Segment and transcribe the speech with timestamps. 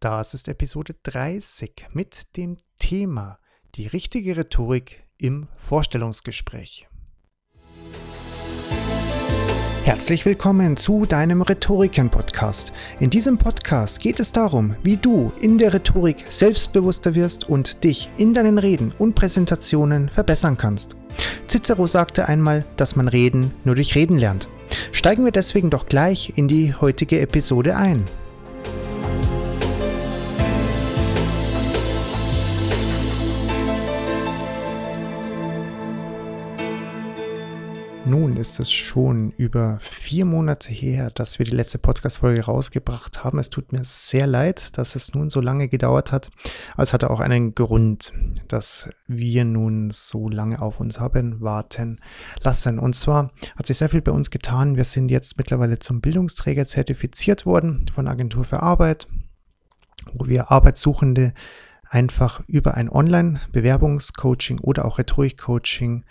[0.00, 3.38] Das ist Episode 30 mit dem Thema
[3.74, 6.88] die richtige Rhetorik im Vorstellungsgespräch.
[9.84, 12.72] Herzlich willkommen zu deinem Rhetoriken-Podcast.
[12.98, 18.08] In diesem Podcast geht es darum, wie du in der Rhetorik selbstbewusster wirst und dich
[18.16, 20.96] in deinen Reden und Präsentationen verbessern kannst.
[21.46, 24.48] Cicero sagte einmal, dass man Reden nur durch Reden lernt.
[24.92, 28.06] Steigen wir deswegen doch gleich in die heutige Episode ein.
[38.10, 43.38] Nun ist es schon über vier Monate her, dass wir die letzte Podcast-Folge rausgebracht haben.
[43.38, 46.32] Es tut mir sehr leid, dass es nun so lange gedauert hat.
[46.72, 48.12] Aber es hatte auch einen Grund,
[48.48, 52.00] dass wir nun so lange auf uns haben warten
[52.42, 52.80] lassen.
[52.80, 54.74] Und zwar hat sich sehr viel bei uns getan.
[54.74, 59.06] Wir sind jetzt mittlerweile zum Bildungsträger zertifiziert worden von Agentur für Arbeit,
[60.14, 61.32] wo wir Arbeitssuchende
[61.88, 66.02] einfach über ein Online-Bewerbungscoaching oder auch Rhetorik-Coaching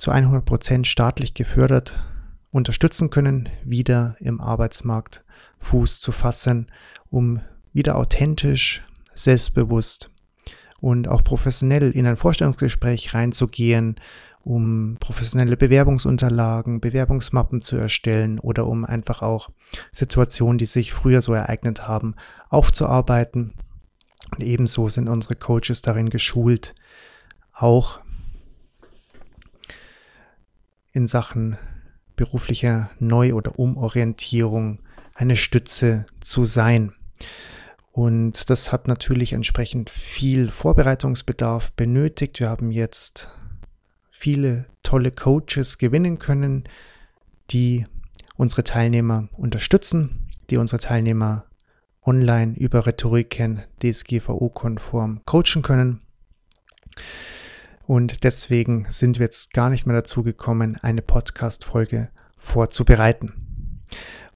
[0.00, 2.02] zu 100% staatlich gefördert
[2.50, 5.24] unterstützen können, wieder im Arbeitsmarkt
[5.58, 6.68] Fuß zu fassen,
[7.10, 7.42] um
[7.74, 8.82] wieder authentisch,
[9.14, 10.10] selbstbewusst
[10.80, 13.96] und auch professionell in ein Vorstellungsgespräch reinzugehen,
[14.42, 19.50] um professionelle Bewerbungsunterlagen, Bewerbungsmappen zu erstellen oder um einfach auch
[19.92, 22.14] Situationen, die sich früher so ereignet haben,
[22.48, 23.52] aufzuarbeiten.
[24.30, 26.74] Und ebenso sind unsere Coaches darin geschult,
[27.52, 28.00] auch
[30.92, 31.56] in Sachen
[32.16, 34.80] beruflicher Neu- oder Umorientierung
[35.14, 36.92] eine Stütze zu sein.
[37.92, 42.40] Und das hat natürlich entsprechend viel Vorbereitungsbedarf benötigt.
[42.40, 43.28] Wir haben jetzt
[44.10, 46.64] viele tolle Coaches gewinnen können,
[47.50, 47.84] die
[48.36, 51.46] unsere Teilnehmer unterstützen, die unsere Teilnehmer
[52.02, 56.00] online über Rhetoriken DSGVO-konform coachen können.
[57.90, 63.82] Und deswegen sind wir jetzt gar nicht mehr dazu gekommen, eine Podcast-Folge vorzubereiten.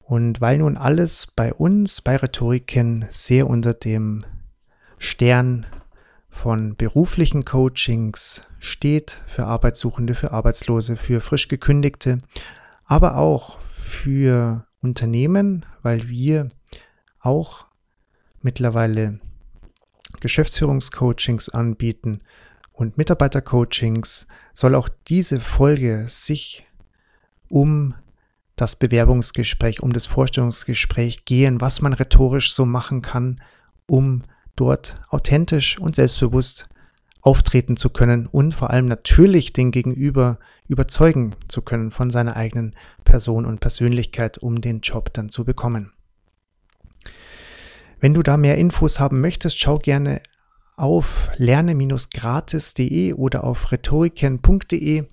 [0.00, 4.25] Und weil nun alles bei uns, bei Rhetoriken, sehr unter dem
[4.98, 5.66] Stern
[6.28, 12.19] von beruflichen Coachings steht, für Arbeitssuchende, für Arbeitslose, für frisch gekündigte,
[12.84, 16.48] aber auch für Unternehmen, weil wir
[17.20, 17.66] auch
[18.43, 19.20] mittlerweile
[20.20, 22.19] Geschäftsführungscoachings anbieten,
[22.75, 26.67] und Mitarbeitercoachings soll auch diese Folge sich
[27.49, 27.95] um
[28.57, 33.41] das Bewerbungsgespräch, um das Vorstellungsgespräch gehen, was man rhetorisch so machen kann,
[33.87, 34.25] um
[34.57, 36.69] dort authentisch und selbstbewusst
[37.21, 42.75] auftreten zu können und vor allem natürlich den Gegenüber überzeugen zu können von seiner eigenen
[43.05, 45.93] Person und Persönlichkeit, um den Job dann zu bekommen.
[48.01, 50.21] Wenn du da mehr Infos haben möchtest, schau gerne
[50.77, 55.05] auf lerne-gratis.de oder auf rhetoriken.de,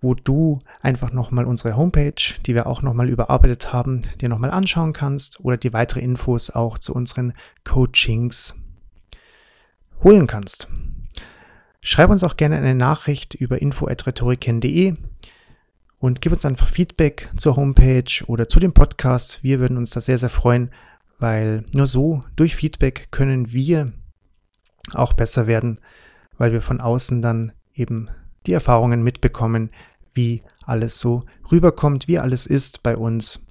[0.00, 4.92] wo du einfach nochmal unsere Homepage, die wir auch nochmal überarbeitet haben, dir nochmal anschauen
[4.92, 7.32] kannst oder die weitere Infos auch zu unseren
[7.64, 8.54] Coachings
[10.02, 10.68] holen kannst.
[11.80, 14.94] Schreib uns auch gerne eine Nachricht über info.rhetoriken.de
[15.98, 19.42] und gib uns einfach Feedback zur Homepage oder zu dem Podcast.
[19.42, 20.70] Wir würden uns da sehr, sehr freuen,
[21.18, 23.92] weil nur so durch Feedback können wir
[24.94, 25.80] auch besser werden,
[26.38, 28.10] weil wir von außen dann eben
[28.46, 29.70] die Erfahrungen mitbekommen,
[30.14, 33.46] wie alles so rüberkommt, wie alles ist bei uns.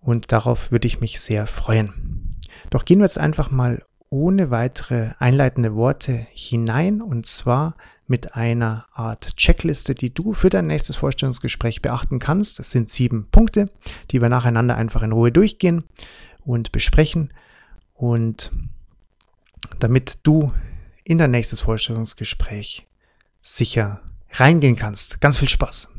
[0.00, 2.30] Und darauf würde ich mich sehr freuen.
[2.70, 7.76] Doch gehen wir jetzt einfach mal ohne weitere einleitende Worte hinein und zwar
[8.06, 12.58] mit einer Art Checkliste, die du für dein nächstes Vorstellungsgespräch beachten kannst.
[12.58, 13.66] Das sind sieben Punkte,
[14.10, 15.82] die wir nacheinander einfach in Ruhe durchgehen
[16.44, 17.32] und besprechen.
[17.94, 18.52] Und
[19.78, 20.52] damit du
[21.04, 22.86] in dein nächstes Vorstellungsgespräch
[23.40, 24.00] sicher
[24.32, 25.20] reingehen kannst.
[25.20, 25.92] Ganz viel Spaß!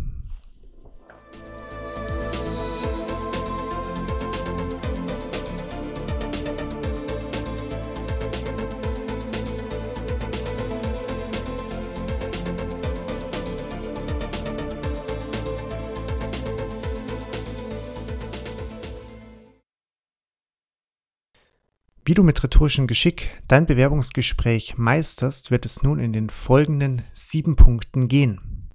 [22.07, 27.57] Wie du mit rhetorischem Geschick dein Bewerbungsgespräch meisterst, wird es nun in den folgenden sieben
[27.57, 28.69] Punkten gehen.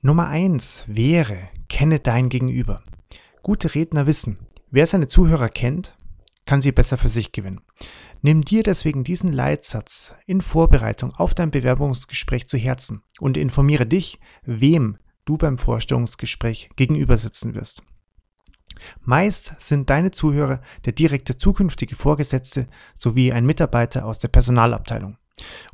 [0.00, 2.82] Nummer eins wäre, kenne dein Gegenüber.
[3.42, 4.38] Gute Redner wissen,
[4.70, 5.94] wer seine Zuhörer kennt,
[6.46, 7.60] kann sie besser für sich gewinnen.
[8.22, 14.18] Nimm dir deswegen diesen Leitsatz in Vorbereitung auf dein Bewerbungsgespräch zu Herzen und informiere dich,
[14.42, 14.96] wem
[15.26, 17.82] du beim Vorstellungsgespräch gegenüber sitzen wirst.
[19.02, 22.66] Meist sind deine Zuhörer der direkte zukünftige Vorgesetzte
[22.98, 25.16] sowie ein Mitarbeiter aus der Personalabteilung.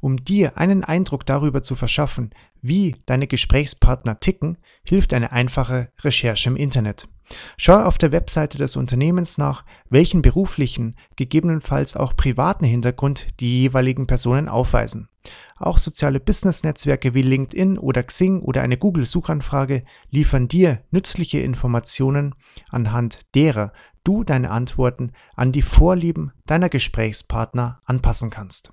[0.00, 2.30] Um dir einen Eindruck darüber zu verschaffen,
[2.62, 7.08] wie deine Gesprächspartner ticken, hilft eine einfache Recherche im Internet.
[7.56, 14.06] Schau auf der Webseite des Unternehmens nach, welchen beruflichen, gegebenenfalls auch privaten Hintergrund die jeweiligen
[14.06, 15.08] Personen aufweisen.
[15.56, 22.34] Auch soziale Business-Netzwerke wie LinkedIn oder Xing oder eine Google-Suchanfrage liefern dir nützliche Informationen,
[22.70, 23.72] anhand derer
[24.02, 28.72] du deine Antworten an die Vorlieben deiner Gesprächspartner anpassen kannst.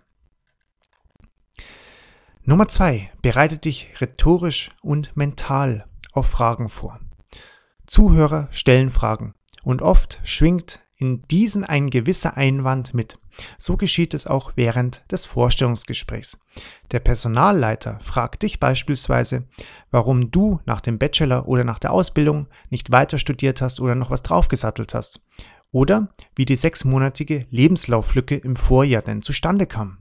[2.50, 6.98] Nummer zwei: Bereite dich rhetorisch und mental auf Fragen vor.
[7.86, 9.34] Zuhörer stellen Fragen
[9.66, 13.20] und oft schwingt in diesen ein gewisser Einwand mit.
[13.58, 16.40] So geschieht es auch während des Vorstellungsgesprächs.
[16.94, 19.46] Der Personalleiter fragt dich beispielsweise,
[19.92, 24.10] warum du nach dem Bachelor oder nach der Ausbildung nicht weiter studiert hast oder noch
[24.10, 25.20] was draufgesattelt hast.
[25.74, 29.98] Oder wie die sechsmonatige Lebenslauflücke im Vorjahr denn zustande kam.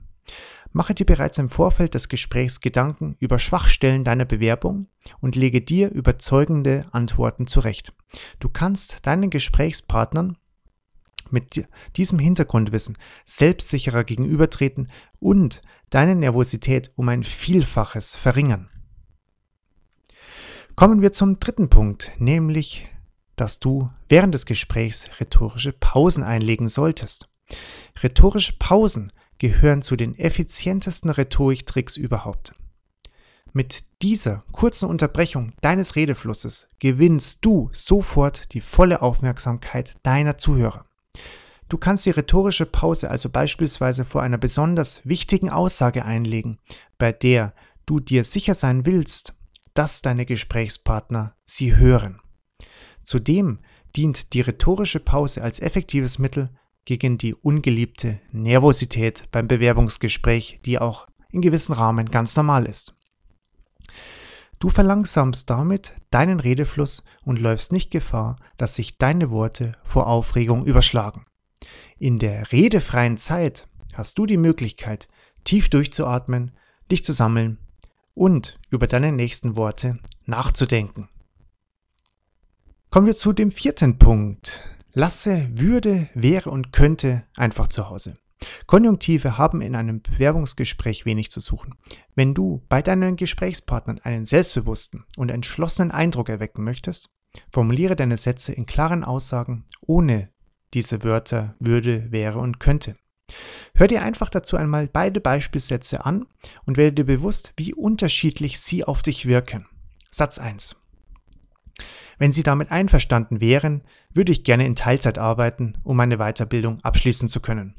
[0.77, 4.85] Mache dir bereits im Vorfeld des Gesprächs Gedanken über Schwachstellen deiner Bewerbung
[5.19, 7.93] und lege dir überzeugende Antworten zurecht.
[8.39, 10.37] Du kannst deinen Gesprächspartnern
[11.31, 12.95] mit diesem Hintergrundwissen
[13.25, 18.69] selbstsicherer gegenübertreten und deine Nervosität um ein Vielfaches verringern.
[20.75, 22.87] Kommen wir zum dritten Punkt, nämlich,
[23.35, 27.31] dass du während des Gesprächs rhetorische Pausen einlegen solltest.
[28.03, 32.53] Rhetorische Pausen gehören zu den effizientesten Rhetoriktricks überhaupt.
[33.53, 40.85] Mit dieser kurzen Unterbrechung deines Redeflusses gewinnst du sofort die volle Aufmerksamkeit deiner Zuhörer.
[41.69, 46.57] Du kannst die rhetorische Pause also beispielsweise vor einer besonders wichtigen Aussage einlegen,
[46.97, 47.53] bei der
[47.85, 49.33] du dir sicher sein willst,
[49.73, 52.19] dass deine Gesprächspartner sie hören.
[53.03, 53.59] Zudem
[53.95, 56.49] dient die rhetorische Pause als effektives Mittel,
[56.87, 62.95] gegen die ungeliebte Nervosität beim Bewerbungsgespräch, die auch in gewissen Rahmen ganz normal ist.
[64.59, 70.65] Du verlangsamst damit deinen Redefluss und läufst nicht Gefahr, dass sich deine Worte vor Aufregung
[70.65, 71.25] überschlagen.
[71.99, 75.09] In der redefreien Zeit hast du die Möglichkeit,
[75.43, 76.53] tief durchzuatmen,
[76.89, 77.57] dich zu sammeln
[78.13, 81.09] und über deine nächsten Worte nachzudenken.
[82.89, 84.63] Kommen wir zu dem vierten Punkt,
[84.97, 88.15] Lasse würde, wäre und könnte einfach zu Hause.
[88.65, 91.75] Konjunktive haben in einem Bewerbungsgespräch wenig zu suchen.
[92.15, 97.11] Wenn du bei deinen Gesprächspartnern einen selbstbewussten und entschlossenen Eindruck erwecken möchtest,
[97.51, 100.31] formuliere deine Sätze in klaren Aussagen ohne
[100.73, 102.95] diese Wörter würde, wäre und könnte.
[103.75, 106.25] Hör dir einfach dazu einmal beide Beispielsätze an
[106.65, 109.67] und werde dir bewusst, wie unterschiedlich sie auf dich wirken.
[110.09, 110.75] Satz 1.
[112.17, 113.83] Wenn Sie damit einverstanden wären,
[114.13, 117.75] würde ich gerne in Teilzeit arbeiten, um meine Weiterbildung abschließen zu können.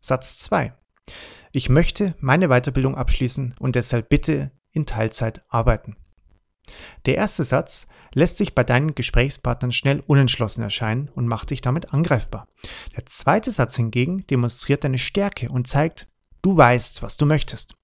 [0.00, 0.72] Satz 2.
[1.52, 5.96] Ich möchte meine Weiterbildung abschließen und deshalb bitte in Teilzeit arbeiten.
[7.06, 11.94] Der erste Satz lässt sich bei deinen Gesprächspartnern schnell unentschlossen erscheinen und macht dich damit
[11.94, 12.46] angreifbar.
[12.96, 16.06] Der zweite Satz hingegen demonstriert deine Stärke und zeigt,
[16.42, 17.74] du weißt, was du möchtest.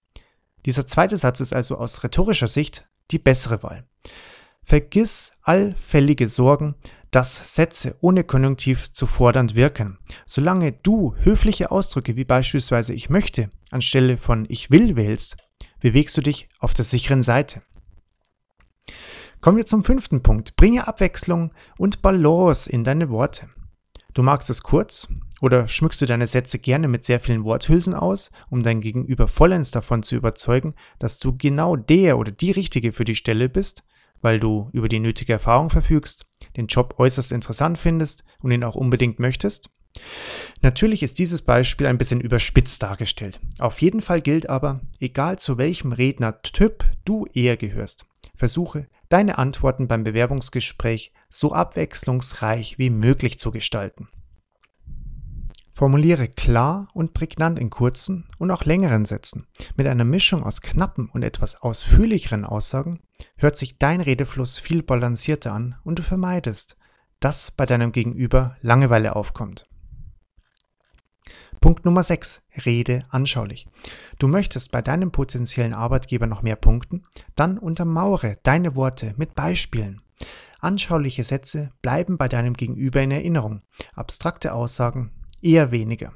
[0.66, 3.86] Dieser zweite Satz ist also aus rhetorischer Sicht die bessere Wahl.
[4.64, 6.74] Vergiss allfällige Sorgen,
[7.10, 9.98] dass Sätze ohne Konjunktiv zu fordernd wirken.
[10.26, 15.36] Solange du höfliche Ausdrücke wie beispielsweise ich möchte anstelle von ich will wählst,
[15.80, 17.62] bewegst du dich auf der sicheren Seite.
[19.40, 20.56] Kommen wir zum fünften Punkt.
[20.56, 23.48] Bringe Abwechslung und Balance in deine Worte.
[24.14, 25.08] Du magst es kurz
[25.42, 29.70] oder schmückst du deine Sätze gerne mit sehr vielen Worthülsen aus, um dein Gegenüber vollends
[29.70, 33.84] davon zu überzeugen, dass du genau der oder die Richtige für die Stelle bist
[34.24, 36.26] weil du über die nötige Erfahrung verfügst,
[36.56, 39.70] den Job äußerst interessant findest und ihn auch unbedingt möchtest?
[40.62, 43.38] Natürlich ist dieses Beispiel ein bisschen überspitzt dargestellt.
[43.60, 49.86] Auf jeden Fall gilt aber, egal zu welchem Rednertyp du eher gehörst, versuche deine Antworten
[49.86, 54.08] beim Bewerbungsgespräch so abwechslungsreich wie möglich zu gestalten.
[55.76, 59.48] Formuliere klar und prägnant in kurzen und auch längeren Sätzen.
[59.76, 63.00] Mit einer Mischung aus knappen und etwas ausführlicheren Aussagen
[63.44, 66.78] hört sich dein Redefluss viel balancierter an und du vermeidest,
[67.20, 69.68] dass bei deinem Gegenüber Langeweile aufkommt.
[71.60, 72.42] Punkt Nummer 6.
[72.64, 73.66] Rede anschaulich.
[74.18, 77.06] Du möchtest bei deinem potenziellen Arbeitgeber noch mehr punkten?
[77.34, 80.00] Dann untermauere deine Worte mit Beispielen.
[80.60, 83.60] Anschauliche Sätze bleiben bei deinem Gegenüber in Erinnerung.
[83.92, 85.10] Abstrakte Aussagen
[85.42, 86.14] Eher weniger.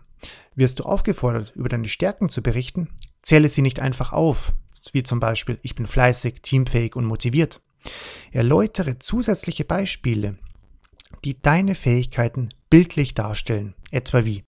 [0.54, 2.88] Wirst du aufgefordert, über deine Stärken zu berichten,
[3.22, 4.54] zähle sie nicht einfach auf,
[4.92, 7.60] wie zum Beispiel ich bin fleißig, teamfähig und motiviert.
[8.32, 10.38] Erläutere zusätzliche Beispiele,
[11.24, 14.44] die deine Fähigkeiten bildlich darstellen, etwa wie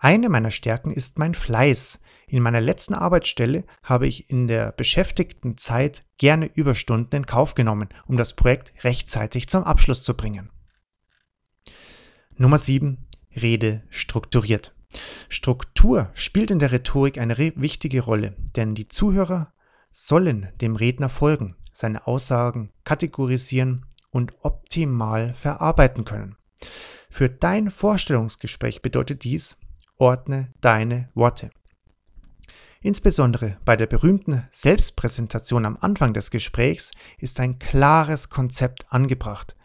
[0.00, 2.00] eine meiner Stärken ist mein Fleiß.
[2.28, 7.88] In meiner letzten Arbeitsstelle habe ich in der beschäftigten Zeit gerne Überstunden in Kauf genommen,
[8.06, 10.50] um das Projekt rechtzeitig zum Abschluss zu bringen.
[12.36, 13.08] Nummer 7.
[13.34, 14.72] Rede strukturiert.
[15.28, 19.52] Struktur spielt in der Rhetorik eine wichtige Rolle, denn die Zuhörer
[19.90, 26.36] sollen dem Redner folgen, seine Aussagen kategorisieren und optimal verarbeiten können.
[27.10, 29.56] Für dein Vorstellungsgespräch bedeutet dies,
[29.96, 31.50] ordne deine Worte.
[32.80, 39.56] Insbesondere bei der berühmten Selbstpräsentation am Anfang des Gesprächs ist ein klares Konzept angebracht.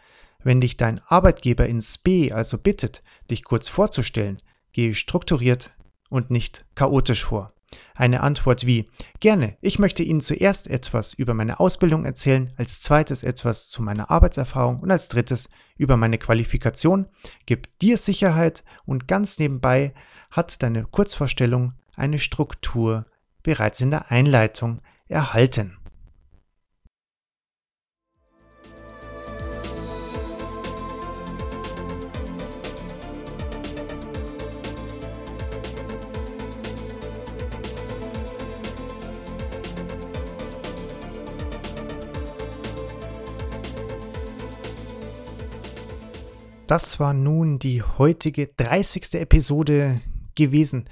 [0.42, 4.38] Wenn dich dein Arbeitgeber ins B also bittet, dich kurz vorzustellen,
[4.74, 5.70] gehe strukturiert
[6.10, 7.50] und nicht chaotisch vor.
[7.94, 8.84] Eine Antwort wie
[9.20, 14.10] Gerne, ich möchte Ihnen zuerst etwas über meine Ausbildung erzählen, als zweites etwas zu meiner
[14.10, 17.06] Arbeitserfahrung und als drittes über meine Qualifikation
[17.46, 19.94] gibt dir Sicherheit und ganz nebenbei
[20.30, 23.06] hat deine Kurzvorstellung eine Struktur
[23.42, 25.78] bereits in der Einleitung erhalten.
[46.66, 49.12] Das war nun die heutige 30.
[49.14, 50.00] Episode
[50.34, 50.88] gewesen.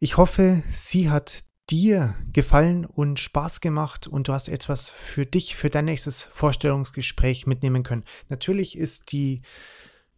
[0.00, 5.54] Ich hoffe, sie hat dir gefallen und Spaß gemacht und du hast etwas für dich,
[5.54, 8.02] für dein nächstes Vorstellungsgespräch mitnehmen können.
[8.28, 9.42] Natürlich ist die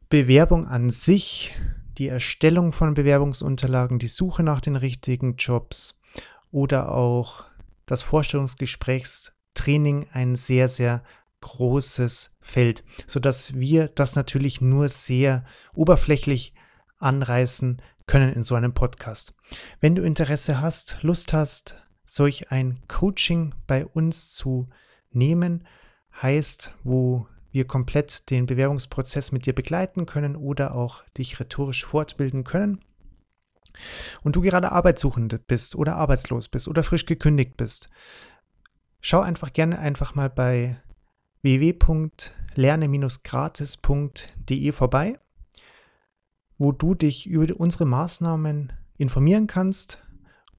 [0.08, 1.54] Bewerbung an sich,
[1.98, 6.00] die Erstellung von Bewerbungsunterlagen, die Suche nach den richtigen Jobs
[6.50, 7.44] oder auch
[7.84, 11.02] das Vorstellungsgesprächstraining ein sehr, sehr
[11.42, 16.54] großes Feld, sodass wir das natürlich nur sehr oberflächlich
[16.98, 19.34] anreißen können in so einem Podcast.
[19.80, 24.68] Wenn du Interesse hast, Lust hast, solch ein Coaching bei uns zu
[25.10, 25.66] nehmen,
[26.20, 32.44] heißt, wo wir komplett den Bewerbungsprozess mit dir begleiten können oder auch dich rhetorisch fortbilden
[32.44, 32.80] können,
[34.22, 37.88] und du gerade Arbeitssuchende bist oder arbeitslos bist oder frisch gekündigt bist,
[39.00, 40.80] schau einfach gerne einfach mal bei
[42.54, 45.18] www.lerne-gratis.de vorbei,
[46.58, 50.02] wo du dich über unsere Maßnahmen informieren kannst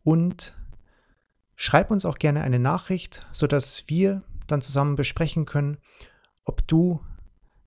[0.03, 0.55] und
[1.55, 5.77] schreib uns auch gerne eine Nachricht, sodass wir dann zusammen besprechen können,
[6.46, 7.01] ob du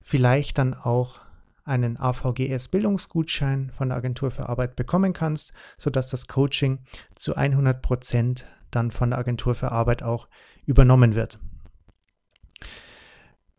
[0.01, 1.21] vielleicht dann auch
[1.63, 6.79] einen AVGS Bildungsgutschein von der Agentur für Arbeit bekommen kannst, sodass das Coaching
[7.15, 10.27] zu 100 Prozent dann von der Agentur für Arbeit auch
[10.65, 11.39] übernommen wird.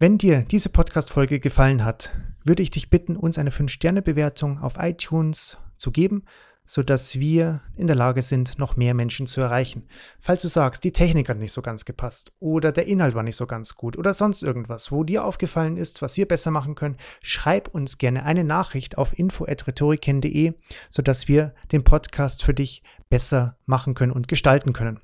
[0.05, 2.13] Wenn dir diese Podcast-Folge gefallen hat,
[2.45, 6.25] würde ich dich bitten, uns eine 5-Sterne-Bewertung auf iTunes zu geben,
[6.67, 9.89] sodass wir in der Lage sind, noch mehr Menschen zu erreichen.
[10.21, 13.37] Falls du sagst, die Technik hat nicht so ganz gepasst oder der Inhalt war nicht
[13.37, 16.99] so ganz gut oder sonst irgendwas, wo dir aufgefallen ist, was wir besser machen können,
[17.23, 20.53] schreib uns gerne eine Nachricht auf info@rhetoriken.de,
[20.91, 25.01] sodass wir den Podcast für dich besser machen können und gestalten können.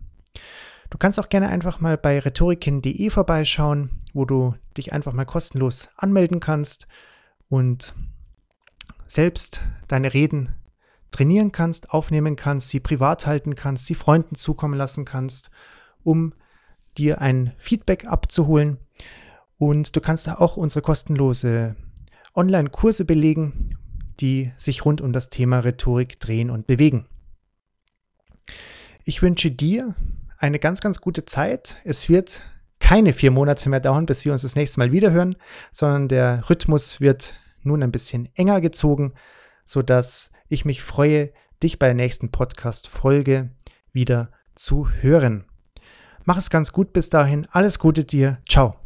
[0.91, 5.89] Du kannst auch gerne einfach mal bei rhetoriken.de vorbeischauen, wo du dich einfach mal kostenlos
[5.97, 6.89] anmelden kannst
[7.49, 7.95] und
[9.07, 10.55] selbst deine Reden
[11.13, 15.51] trainieren kannst, aufnehmen kannst, sie privat halten kannst, sie Freunden zukommen lassen kannst,
[16.03, 16.35] um
[16.99, 18.79] dir ein Feedback abzuholen.
[19.59, 21.77] Und du kannst da auch unsere kostenlose
[22.35, 23.77] Online-Kurse belegen,
[24.21, 27.07] die sich rund um das Thema Rhetorik drehen und bewegen.
[29.05, 29.95] Ich wünsche dir
[30.41, 31.77] eine ganz, ganz gute Zeit.
[31.85, 32.43] Es wird
[32.81, 35.37] keine vier Monate mehr dauern, bis wir uns das nächste Mal wiederhören,
[35.71, 39.13] sondern der Rhythmus wird nun ein bisschen enger gezogen,
[39.67, 41.31] sodass ich mich freue,
[41.63, 43.51] dich bei der nächsten Podcast-Folge
[43.93, 45.45] wieder zu hören.
[46.25, 47.47] Mach es ganz gut bis dahin.
[47.51, 48.39] Alles Gute dir.
[48.49, 48.80] Ciao.